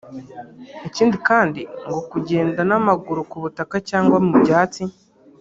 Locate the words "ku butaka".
3.29-3.75